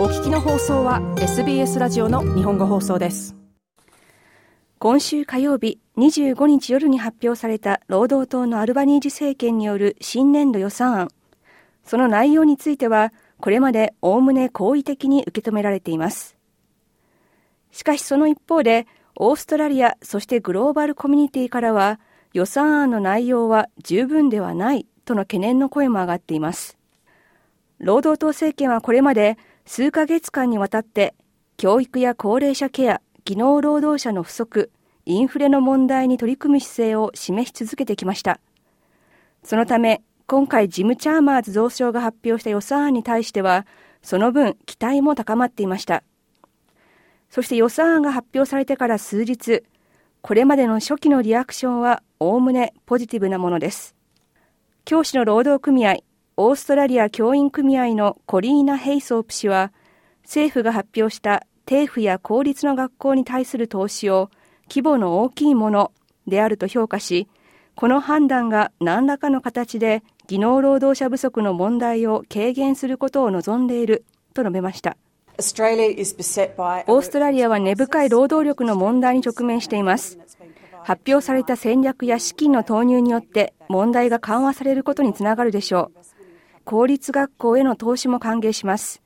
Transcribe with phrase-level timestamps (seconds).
[0.00, 3.36] お聞きの放送は SBS ラジオの日本語放送です。
[4.78, 11.08] 今週火曜日25日夜に発表された労働党のアルバニージ政権による新年度予算案。
[11.84, 16.38] その内容についてはこれまでおおむね好意的に受け止められています。
[17.70, 22.00] しかしその一方でオーストラリアそしてグローバルコミュニティからは
[22.32, 26.78] 予算案の内容は十分ではないとの懸念の声も上がっています。
[27.80, 31.14] 労働党政権はこれまで数ヶ月間にわたって
[31.56, 34.70] 教育や高齢者ケア、技能労働者の不足、
[35.04, 38.40] インフレの問題に取り組む姿勢を示し続けてきました。
[39.42, 43.66] そのため、今回ジム・チャーマーズ増相が発表した予算案に対しては、
[44.00, 46.02] その分期待も高まっていました。
[47.28, 49.62] そして予算案が発表されてから数日、
[50.22, 53.94] これまでの初期のリアクションはおおむねポジティブなものです。
[54.84, 55.96] 教師の労働組合、
[56.42, 59.74] オーストラリア教員組合のコリーナ・ヘイソープ氏は、
[60.22, 64.30] 政府が発表した定府や公立の学校に対する投資を
[64.66, 65.92] 規模の大きいもの
[66.26, 67.28] であると評価し、
[67.74, 74.96] この判断が何らかの形で技能労働者不足の問題を軽減することを望んでいると述べました。
[75.36, 80.18] オーストラリアは根深い労働力の問題に直面しています。
[80.84, 86.09] 発表された戦略や資金の投入によって問題が緩和されることにつながるでしょう。
[86.64, 89.02] 公立学校への投資も歓迎します。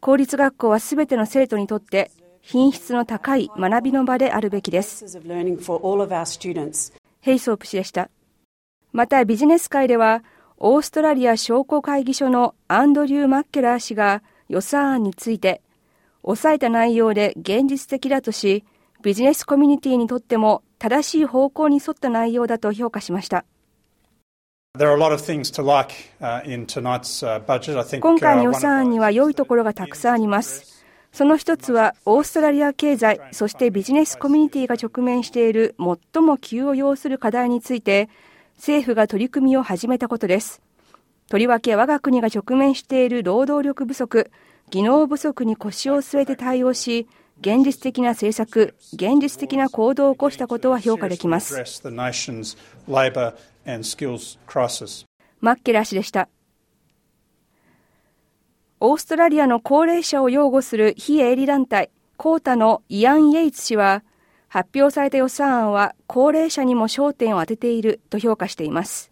[0.00, 2.10] 公立学校はすべての生徒にとって
[2.42, 5.06] 品質の高い学びの場であるべきです。
[7.20, 8.10] ヘイソープ氏でした。
[8.92, 10.24] またビジネス界では、
[10.58, 15.62] オーストラリア商工会議所のアンドリュー・マッケラー氏が予算案について、
[16.22, 18.64] 抑えた内容で現実的だとし、
[19.02, 23.44] ビジネスコミュニティにとっても正しい方向に沿った内容だと評価しました。
[28.00, 30.86] 今回の予算案には良いところがたくさんあります。
[31.12, 38.08] その一つは、オーストラリア経済、そしてビジネスコミュニティが直面している最も急を要する課題について、
[38.56, 40.62] 政府が取り組みを始めたことです。
[41.28, 44.30] とりわけ我が国が直面している労働力不足、
[44.70, 47.06] 技能不足に腰を据えて対応し、
[47.42, 51.56] 現実的な政策、現実的な行動を起こしたことは評価できます。
[55.40, 56.28] マッケラ氏でした。
[58.78, 64.04] オーストラリアの高齢者を擁護する非営利団体、コータのイアン・イェイツ氏は、
[64.46, 69.10] 発表された予算案は高齢者にも焦点を当てていると評価しています。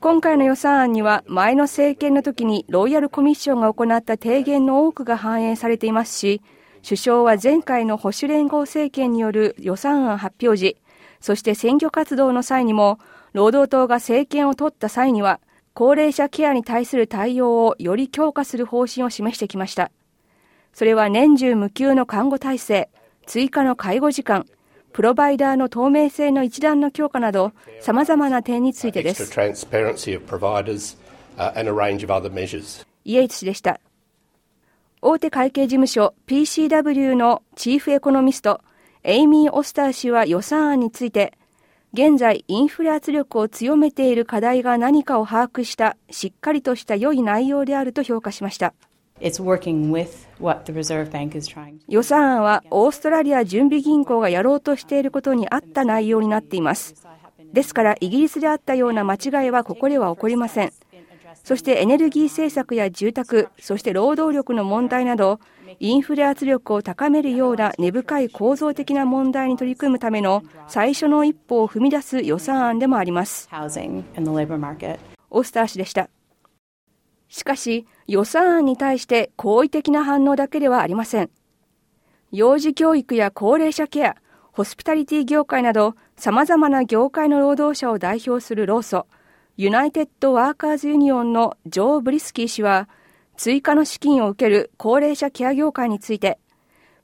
[0.00, 6.40] 今回の予算案には前の政権の時にロイヤルコミッションが行った提言の多くが反映されていますし、
[6.84, 10.76] 首相は前回の保守連合政権による予算案発表時、
[11.20, 13.00] そして選挙活動の際にも、
[13.32, 15.40] 労働党が政権を取った際には、
[15.74, 19.90] 高齢者ケアに対する対応をより強化する方針を示してきました。
[20.72, 22.88] それは年中無休の看護体制、
[23.26, 24.46] 追加の介護時間、
[24.98, 29.22] プロバイダーの透明性の一段の強化など、様々な点についてです。
[33.04, 33.78] イエイツ氏でした。
[35.00, 38.60] 大手会計事務所 PCW のチーフエコノミスト、
[39.04, 41.38] エイミー・オスター氏は予算案について、
[41.92, 48.74] 現在インフレ圧力を強めている課題が何かを把握したしっかりとした良い内容であると評価しました。
[51.88, 56.94] 予算案はオーストラリア準備銀行がやろうとしていることに合った内容になっています。
[57.52, 60.72] ですからイギリスであったような間違いはここでは起こりません。
[61.44, 65.40] そしてエネルギー政策や住宅、そして労働力の問題など、
[65.80, 73.48] インフレ圧力を高めるような根深い構造的な問題に取り組むための最初の一歩を踏み出す予算案でもあります。
[75.30, 76.10] オースター氏でした。
[77.28, 81.30] しかし、予算案に対して好意的な反応だけではありません。
[82.32, 84.16] 幼児教育や高齢者ケア、
[84.52, 89.04] ホスピタリティ業界など様々な業界の労働者を代表する労組、
[89.56, 92.88] ユナイテッド・ワーカーズ・ユニオンのジョー・ブリスキー氏は、
[93.36, 96.38] 追加の資金を受ける高齢者ケア業界について、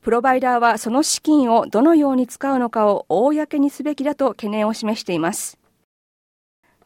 [0.00, 5.58] プロバイダーはその資金をどのように使うのかを公にすべきだと懸念を示しています。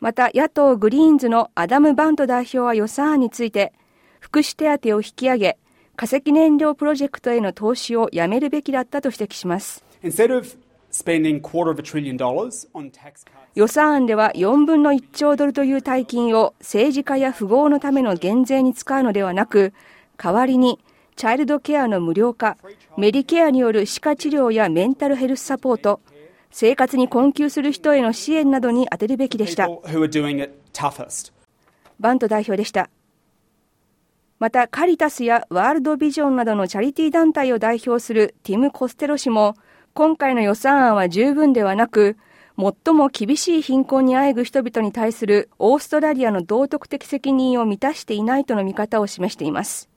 [0.00, 3.72] また野党グリーンズのアダム・バント代表は予算案について、
[4.20, 5.58] 福祉手当を引き上げ、
[5.96, 9.84] 化石燃料プロジェクトへの投資をやめるべきだったと指摘します。
[13.54, 19.72] 予算案では4分の1兆ドルという大金を政治家や富豪のための減税に使うのではなく、
[20.18, 20.78] 代わりに
[21.16, 22.58] チャイルドケアの無料化、
[22.98, 26.00] メディケアによる歯科治療やメンタルヘルスサポート、
[26.58, 29.68] 生活に困窮する人への支援などに充てるべきでした。
[32.00, 32.88] バント代表でした。
[34.38, 39.54] またカリタスやワールドビジョンなどのチャリティー団体を代表するティム・コステロ氏も
[39.92, 42.16] 今回の予算案は十分ではなく
[42.56, 49.90] 最も厳しい貧困にあえぐ人々に対するオーストラリアの道徳的責任を満たしていないとの見方を示しています。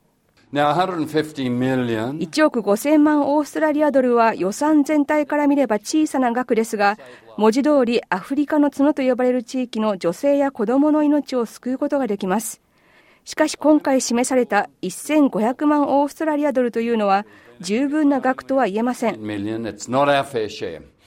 [2.18, 6.98] 1億5000万オーストラリアドルは予算全体から見れば小さな額ですが、
[7.36, 12.60] 文字通りアフリカの角と呼ばれる地域の女性や子供の命を救うことができます。
[13.24, 17.26] しかし今回示された1500万オーストラリアドルというのは
[17.60, 19.20] 十分な額とは言えません。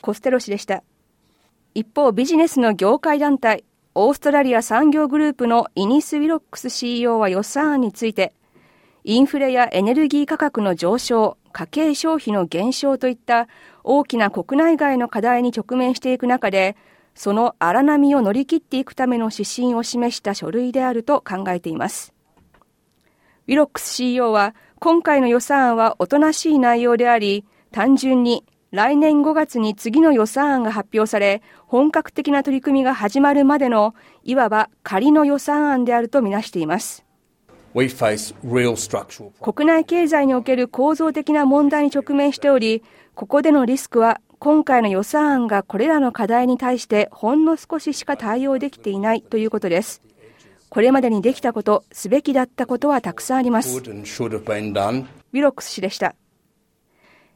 [0.01, 0.83] コステロ氏でした。
[1.75, 8.33] 一方、ビジネスの業界団体、オーストラリア産業グループのイニス・ウィロックス CEO は予算案について、
[9.05, 13.49] インフレやエネルギー価格の上昇、家計消費の減少といった
[13.83, 16.77] 大きな国内外の課題に直面していく中で、
[17.13, 22.13] その荒波を乗り切っていくための指針を示した書類であると考えています。
[23.47, 37.05] ウィロックス CEO は、今回の予算案はおとなしい内容であり、単純に来年5月に次の予算案が発表され、本格的な取り組みが始まるまでの、いわば仮の予算案であるとみなしています。
[39.41, 42.83] 国内経済における構造的な問題に直面しており、
[43.15, 50.01] ここでのリスクは今回の予算案がこれらの課題に対してほんの少ししか対応できていないということです。
[50.69, 53.77] これまでにできたこと、すべきだったことはたくさんあります。
[55.31, 56.15] ウィロックス氏でした。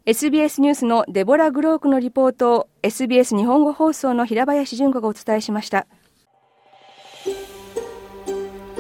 [0.06, 5.86] SBS ニュースのデボラ・グロークのリポートを SBS 日本語放送の平林純子がお伝えしました。